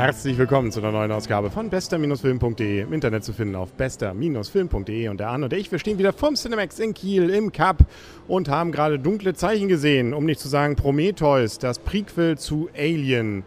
[0.00, 2.80] Herzlich willkommen zu einer neuen Ausgabe von bester-film.de.
[2.80, 5.08] Im Internet zu finden auf bester-film.de.
[5.08, 7.84] Und der Arne und ich, wir stehen wieder vorm Cinemax in Kiel im Cup
[8.26, 13.44] und haben gerade dunkle Zeichen gesehen, um nicht zu sagen Prometheus, das Prequel zu Alien.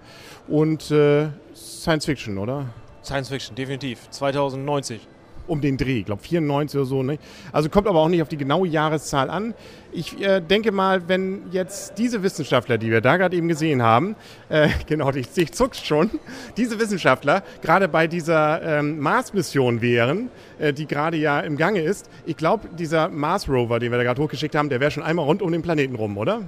[0.48, 2.68] Und äh, Science Fiction, oder?
[3.04, 4.08] Science Fiction, definitiv.
[4.12, 5.08] 2090
[5.48, 7.04] um den Dreh, ich glaube 94 oder so.
[7.04, 7.18] Ne?
[7.52, 9.54] Also kommt aber auch nicht auf die genaue Jahreszahl an.
[9.92, 14.16] Ich äh, denke mal, wenn jetzt diese Wissenschaftler, die wir da gerade eben gesehen haben,
[14.50, 16.10] äh, genau, ich, ich zuckst schon,
[16.58, 20.30] diese Wissenschaftler gerade bei dieser ähm, Mars-Mission wären,
[20.60, 24.22] äh, die gerade ja im Gange ist, ich glaube, dieser Mars-Rover, den wir da gerade
[24.22, 26.42] hochgeschickt haben, der wäre schon einmal rund um den Planeten rum, oder?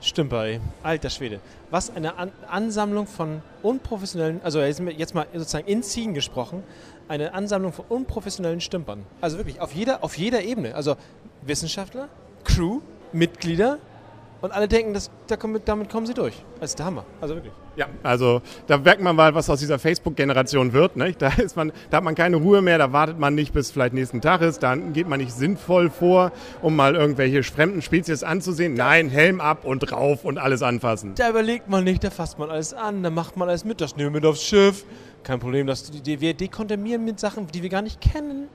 [0.00, 0.60] Stimmt bei.
[0.84, 1.40] Alter Schwede.
[1.70, 6.62] Was eine An Ansammlung von unprofessionellen, also jetzt mal sozusagen in Ziehen gesprochen,
[7.08, 9.04] eine Ansammlung von unprofessionellen Stümpern.
[9.20, 10.74] Also wirklich auf jeder, auf jeder Ebene.
[10.74, 10.96] Also
[11.42, 12.08] Wissenschaftler,
[12.44, 12.80] Crew,
[13.12, 13.78] Mitglieder
[14.40, 15.10] und alle denken, dass,
[15.64, 16.34] damit kommen sie durch.
[16.60, 17.04] Das ist der Hammer.
[17.20, 17.52] Also wirklich.
[17.76, 20.96] Ja, also da merkt man mal, was aus dieser Facebook-Generation wird.
[20.96, 21.20] Nicht?
[21.22, 23.94] Da, ist man, da hat man keine Ruhe mehr, da wartet man nicht, bis vielleicht
[23.94, 24.62] nächsten Tag ist.
[24.62, 28.74] Dann geht man nicht sinnvoll vor, um mal irgendwelche fremden Spezies anzusehen.
[28.74, 31.14] Nein, Helm ab und drauf und alles anfassen.
[31.14, 33.96] Da überlegt man nicht, da fasst man alles an, da macht man alles mit, das
[33.96, 34.84] nehmen wir mit aufs Schiff.
[35.24, 38.48] Kein Problem, dass wir dekontaminieren mit Sachen, die wir gar nicht kennen.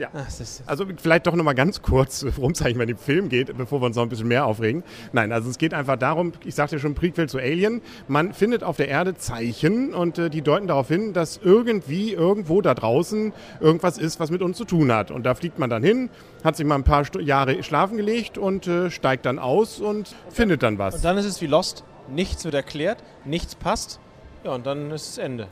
[0.00, 0.08] Ja.
[0.14, 0.30] Ach,
[0.64, 3.86] also vielleicht doch nochmal ganz kurz, worum es eigentlich bei dem Film geht, bevor wir
[3.86, 4.82] uns noch ein bisschen mehr aufregen.
[5.12, 7.82] Nein, also es geht einfach darum, ich sagte ja schon, Prequel zu Alien.
[8.08, 12.62] Man findet auf der Erde Zeichen und äh, die deuten darauf hin, dass irgendwie irgendwo
[12.62, 15.10] da draußen irgendwas ist, was mit uns zu tun hat.
[15.10, 16.08] Und da fliegt man dann hin,
[16.42, 20.16] hat sich mal ein paar St Jahre schlafen gelegt und äh, steigt dann aus und
[20.30, 20.94] findet dann was.
[20.94, 21.84] Und dann ist es wie Lost.
[22.08, 24.00] Nichts wird erklärt, nichts passt.
[24.44, 25.46] Ja, und dann ist es Ende.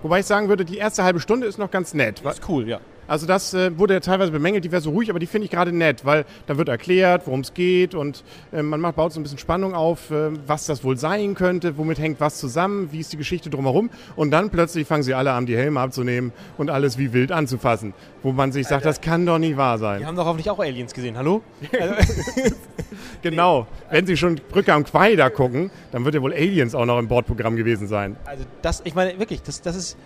[0.00, 2.22] Wobei ich sagen würde, die erste halbe Stunde ist noch ganz nett.
[2.22, 2.80] Ist cool, ja.
[3.12, 5.50] Also das äh, wurde ja teilweise bemängelt, die wäre so ruhig, aber die finde ich
[5.50, 9.20] gerade nett, weil da wird erklärt, worum es geht und äh, man macht, baut so
[9.20, 13.00] ein bisschen Spannung auf, äh, was das wohl sein könnte, womit hängt was zusammen, wie
[13.00, 16.70] ist die Geschichte drumherum und dann plötzlich fangen sie alle an, die Helme abzunehmen und
[16.70, 17.92] alles wie wild anzufassen,
[18.22, 18.88] wo man sich sagt, Alter.
[18.88, 20.00] das kann doch nicht wahr sein.
[20.00, 21.42] Die haben doch hoffentlich auch Aliens gesehen, hallo?
[23.20, 26.86] genau, wenn sie schon Brücke am Quai da gucken, dann wird ja wohl Aliens auch
[26.86, 28.16] noch im Bordprogramm gewesen sein.
[28.24, 29.98] Also das, ich meine wirklich, das, das ist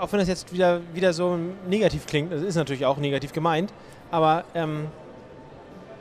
[0.00, 1.38] auch wenn das jetzt wieder, wieder so
[1.68, 3.72] negativ klingt, das ist natürlich auch negativ gemeint,
[4.10, 4.86] aber ähm,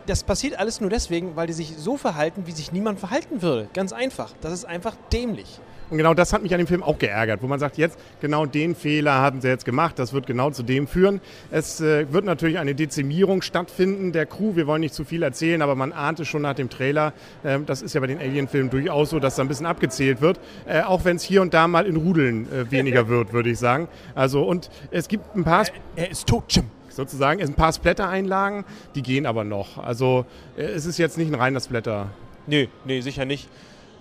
[0.07, 3.67] das passiert alles nur deswegen, weil die sich so verhalten, wie sich niemand verhalten würde.
[3.73, 4.33] Ganz einfach.
[4.41, 5.59] Das ist einfach dämlich.
[5.91, 8.45] Und genau das hat mich an dem Film auch geärgert, wo man sagt, jetzt genau
[8.45, 11.19] den Fehler haben sie jetzt gemacht, das wird genau zu dem führen.
[11.51, 14.55] Es äh, wird natürlich eine Dezimierung stattfinden der Crew.
[14.55, 17.11] Wir wollen nicht zu viel erzählen, aber man ahnte schon nach dem Trailer,
[17.43, 20.39] äh, das ist ja bei den Alien-Filmen durchaus so, dass da ein bisschen abgezählt wird,
[20.65, 23.59] äh, auch wenn es hier und da mal in Rudeln äh, weniger wird, würde ich
[23.59, 23.89] sagen.
[24.15, 25.65] Also und es gibt ein paar...
[25.97, 27.41] Er, er ist tot, Jim sozusagen.
[27.41, 28.65] Ein paar Splatter-Einlagen,
[28.95, 29.77] die gehen aber noch.
[29.77, 30.25] Also
[30.57, 32.09] äh, es ist jetzt nicht ein reiner Splatter.
[32.47, 33.47] Nee, nee, sicher nicht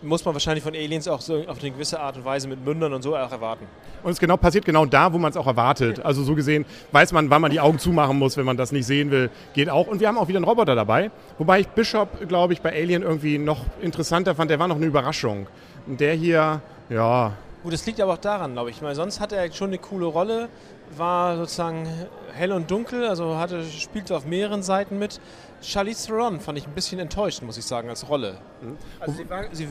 [0.03, 2.93] muss man wahrscheinlich von Aliens auch so auf eine gewisse Art und Weise mit Mündern
[2.93, 3.67] und so auch erwarten.
[4.03, 6.05] Und es genau, passiert genau da, wo man es auch erwartet.
[6.05, 8.87] Also so gesehen weiß man, wann man die Augen zumachen muss, wenn man das nicht
[8.87, 9.31] sehen will.
[9.55, 9.87] Geht auch.
[9.87, 11.11] Und wir haben auch wieder einen Roboter dabei.
[11.39, 14.51] Wobei ich Bishop, glaube ich, bei Alien irgendwie noch interessanter fand.
[14.51, 15.47] Der war noch eine Überraschung.
[15.87, 17.33] Und der hier, ja,
[17.63, 18.83] Gut, das liegt aber auch daran, glaube ich.
[18.83, 20.49] Weil sonst hat er schon eine coole Rolle,
[20.97, 21.87] war sozusagen
[22.33, 25.21] hell und dunkel, also hatte, spielte auf mehreren Seiten mit.
[25.63, 28.39] Charlize Theron fand ich ein bisschen enttäuscht, muss ich sagen, als Rolle.
[28.63, 28.77] Mhm.
[28.99, 29.69] Also sie war, sie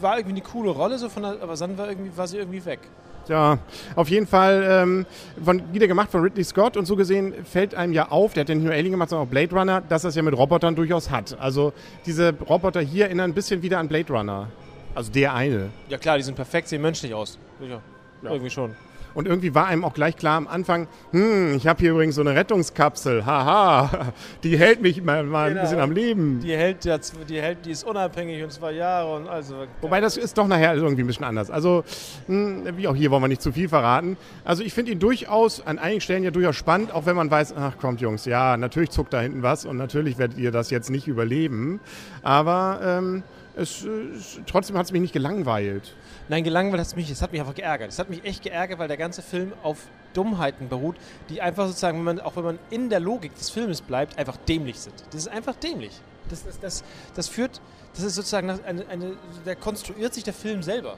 [0.00, 2.64] war, irgendwie eine coole Rolle, so von der, aber dann war, irgendwie, war sie irgendwie
[2.64, 2.80] weg.
[3.26, 3.56] Ja,
[3.96, 5.06] auf jeden Fall ähm,
[5.42, 8.50] von, wieder gemacht von Ridley Scott und so gesehen fällt einem ja auf, der hat
[8.50, 10.76] ja nicht nur Alien gemacht, sondern auch Blade Runner, dass er es ja mit Robotern
[10.76, 11.38] durchaus hat.
[11.40, 11.72] Also
[12.04, 14.48] diese Roboter hier erinnern ein bisschen wieder an Blade Runner.
[14.94, 15.70] Also der eine.
[15.88, 17.38] Ja klar, die sind perfekt, sehen menschlich aus.
[17.60, 17.80] Ja,
[18.22, 18.30] ja.
[18.30, 18.74] Irgendwie schon.
[19.14, 22.20] Und irgendwie war einem auch gleich klar am Anfang, hm, ich habe hier übrigens so
[22.20, 24.12] eine Rettungskapsel, haha,
[24.42, 25.60] die hält mich mal, mal genau.
[25.60, 26.40] ein bisschen am Leben.
[26.40, 29.66] Die hält, ja, die hält, die ist unabhängig und zwei Jahre und also.
[29.80, 31.50] Wobei das ist doch nachher irgendwie ein bisschen anders.
[31.50, 31.84] Also,
[32.26, 34.16] hm, wie auch hier wollen wir nicht zu viel verraten.
[34.44, 37.54] Also ich finde ihn durchaus an einigen Stellen ja durchaus spannend, auch wenn man weiß,
[37.56, 40.90] ach kommt Jungs, ja, natürlich zuckt da hinten was und natürlich werdet ihr das jetzt
[40.90, 41.78] nicht überleben.
[42.22, 43.22] Aber ähm,
[43.56, 45.94] es, es, trotzdem hat es mich nicht gelangweilt.
[46.28, 47.90] Nein, gelangweilt hat es mich, es hat mich einfach geärgert.
[47.90, 49.78] Es hat mich echt geärgert, weil der ganze Film auf
[50.12, 50.96] Dummheiten beruht,
[51.28, 54.36] die einfach sozusagen, wenn man, auch wenn man in der Logik des Filmes bleibt, einfach
[54.36, 54.94] dämlich sind.
[55.10, 55.92] Das ist einfach dämlich.
[56.28, 56.84] Das, das, das,
[57.14, 57.60] das führt,
[57.94, 60.96] das ist sozusagen eine, eine, da konstruiert sich der Film selber.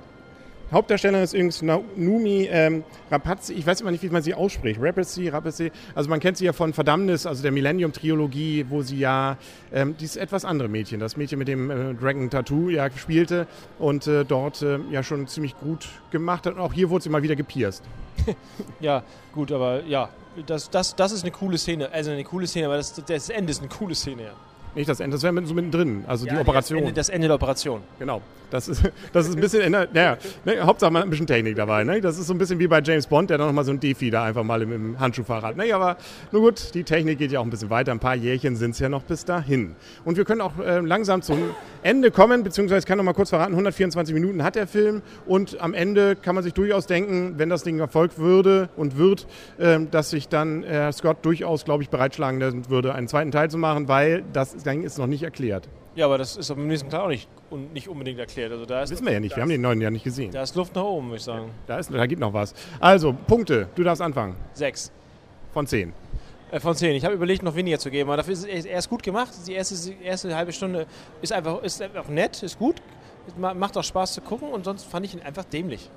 [0.72, 4.80] Hauptdarstellerin ist übrigens Numi ähm, Rapazzi, ich weiß immer nicht, wie man sie ausspricht.
[4.82, 5.70] Rapazzi, Rapazzi.
[5.94, 9.38] Also man kennt sie ja von Verdammnis, also der Millennium-Trilogie, wo sie ja
[9.72, 13.46] ähm, dieses etwas andere Mädchen, das Mädchen mit dem äh, Dragon Tattoo, ja, spielte
[13.78, 16.54] und äh, dort äh, ja schon ziemlich gut gemacht hat.
[16.54, 17.84] Und auch hier wurde sie mal wieder gepierst.
[18.80, 20.08] ja, gut, aber ja,
[20.46, 21.92] das, das, das ist eine coole Szene.
[21.92, 24.32] Also eine coole Szene, aber das, das Ende ist eine coole Szene, ja.
[24.76, 26.78] Nicht das Ende, das wäre so mittendrin, also Ja, die Operation.
[26.78, 27.80] Das Ende, das Ende der Operation.
[27.98, 28.20] Genau.
[28.50, 28.82] Das ist,
[29.12, 31.82] das ist ein bisschen, naja, ne, Hauptsache man hat ein bisschen Technik dabei.
[31.82, 32.00] Ne?
[32.00, 34.10] Das ist so ein bisschen wie bei James Bond, der dann nochmal so ein Defi
[34.10, 35.44] da einfach mal im, im Handschuhfahrrad.
[35.44, 35.56] hat.
[35.56, 35.96] Ne, aber
[36.30, 37.92] nur gut, die Technik geht ja auch ein bisschen weiter.
[37.92, 39.74] Ein paar Jährchen sind es ja noch bis dahin.
[40.04, 41.38] Und wir können auch äh, langsam zum
[41.82, 45.60] Ende kommen, beziehungsweise ich kann noch mal kurz verraten, 124 Minuten hat der Film und
[45.60, 49.26] am Ende kann man sich durchaus denken, wenn das Ding Erfolg würde und wird,
[49.58, 53.58] äh, dass sich dann äh, Scott durchaus, glaube ich, bereitschlagen würde, einen zweiten Teil zu
[53.58, 55.68] machen, weil das Ding ist noch nicht erklärt.
[55.94, 58.52] Ja, aber das ist im nächsten Teil auch nicht, un- nicht unbedingt erklärt.
[58.52, 60.30] Also da ist, Wissen wir ja nicht, wir haben den neuen ja nicht gesehen.
[60.30, 61.50] Da ist Luft nach oben, würde ich sagen.
[61.66, 62.52] Da, ist, da geht noch was.
[62.80, 63.68] Also, Punkte.
[63.74, 64.36] Du darfst anfangen.
[64.52, 64.92] Sechs.
[65.54, 65.92] Von 10.
[66.50, 66.94] Äh, von zehn.
[66.94, 69.32] Ich habe überlegt, noch weniger zu geben, aber dafür ist er er ist gut gemacht.
[69.48, 70.86] Die erste, die erste halbe Stunde
[71.22, 72.76] ist einfach, ist einfach nett, ist gut,
[73.36, 75.90] ma- macht auch Spaß zu gucken und sonst fand ich ihn einfach dämlich.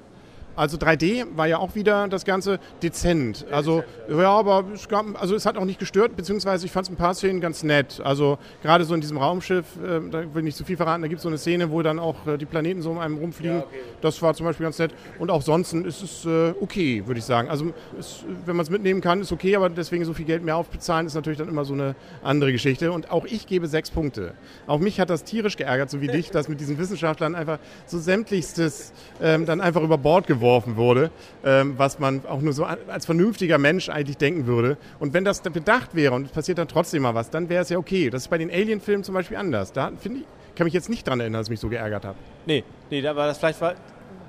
[0.59, 3.45] Also 3D war ja auch wieder das Ganze dezent.
[3.49, 6.91] Also ja, aber es, gab, also es hat auch nicht gestört, beziehungsweise ich fand es
[6.91, 8.01] ein paar Szenen ganz nett.
[8.03, 11.07] Also gerade so in diesem Raumschiff, äh, da will ich nicht zu viel verraten, da
[11.07, 13.63] gibt es so eine Szene, wo dann auch äh, die Planeten so um einem rumfliegen.
[14.01, 14.91] Das war zum Beispiel ganz nett.
[15.17, 17.47] Und auch sonst ist es äh, okay, würde ich sagen.
[17.47, 20.57] Also es, wenn man es mitnehmen kann, ist okay, aber deswegen so viel Geld mehr
[20.57, 22.91] aufbezahlen, ist natürlich dann immer so eine andere Geschichte.
[22.91, 24.33] Und auch ich gebe sechs Punkte.
[24.67, 27.97] Auch mich hat das tierisch geärgert, so wie dich, dass mit diesen Wissenschaftlern einfach so
[27.97, 28.91] sämtlichstes
[29.21, 31.11] ähm, dann einfach über Bord geworfen wurde,
[31.43, 34.77] ähm, was man auch nur so als vernünftiger Mensch eigentlich denken würde.
[34.99, 37.69] Und wenn das bedacht wäre und es passiert dann trotzdem mal was, dann wäre es
[37.69, 38.09] ja okay.
[38.09, 39.71] Das ist bei den Alien-Filmen zum Beispiel anders.
[39.71, 40.25] Da finde ich,
[40.55, 42.15] kann mich jetzt nicht dran erinnern, dass es mich so geärgert hat.
[42.45, 43.75] Nee, nee, da war das vielleicht war,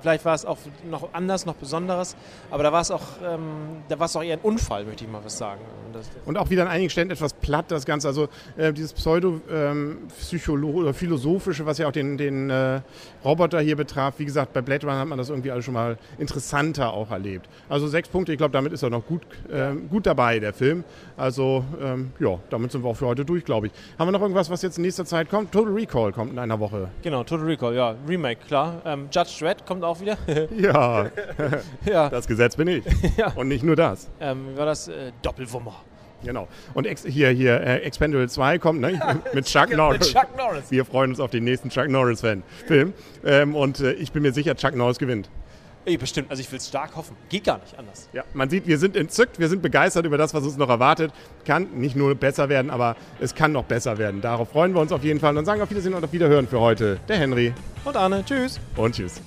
[0.01, 0.57] vielleicht war es auch
[0.89, 2.15] noch anders, noch Besonderes,
[2.49, 5.09] aber da war es auch, ähm, da war es auch eher ein Unfall, möchte ich
[5.09, 5.61] mal was sagen.
[5.87, 8.07] Und das, Und auch wieder an einigen Stellen etwas platt, das Ganze.
[8.07, 8.27] Also
[8.57, 12.81] äh, dieses Pseudo-Psycholo- oder Philosophische, was ja auch den, den äh,
[13.23, 14.15] Roboter hier betraf.
[14.17, 17.47] Wie gesagt, bei Blade Runner hat man das irgendwie alles schon mal interessanter auch erlebt.
[17.69, 19.21] Also sechs Punkte, ich glaube, damit ist er noch gut,
[19.51, 20.83] ähm, gut dabei, der Film.
[21.17, 23.73] Also ähm, ja, damit sind wir auch für heute durch, glaube ich.
[23.99, 25.51] Haben wir noch irgendwas, was jetzt in nächster Zeit kommt?
[25.51, 26.89] Total Recall kommt in einer Woche.
[27.01, 28.81] genau, Total Recall, ja, Remake, klar.
[28.85, 30.17] Ähm, Judge Dredd kommt auch wieder.
[30.57, 31.07] Ja,
[31.85, 32.83] ja, das Gesetz bin ich.
[33.17, 33.33] Ja.
[33.35, 34.09] Und nicht nur das.
[34.19, 34.87] ähm, wie war das?
[34.87, 35.75] Äh, Doppelwummer.
[36.23, 36.47] Genau.
[36.75, 38.99] Und ex hier, hier, äh, Expendable 2 kommt, ne?
[39.33, 39.99] Mit Chuck Norris.
[39.99, 40.69] Mit Chuck Norris.
[40.69, 42.93] Wir freuen uns auf den nächsten Chuck Norris-Fan-Film.
[43.25, 45.29] Ähm, und äh, ich bin mir sicher, Chuck Norris gewinnt.
[45.83, 47.15] Ey, bestimmt, also ich will es stark hoffen.
[47.27, 48.07] Geht gar nicht anders.
[48.13, 51.11] Ja, man sieht, wir sind entzückt, wir sind begeistert über das, was uns noch erwartet.
[51.43, 54.21] Kann nicht nur besser werden, aber es kann noch besser werden.
[54.21, 55.31] Darauf freuen wir uns auf jeden Fall.
[55.31, 56.99] Und dann sagen wir auf Wiedersehen und auf Wiederhören für heute.
[57.07, 57.51] Der Henry
[57.83, 58.59] Und Arne, tschüss.
[58.75, 59.19] und tschüss.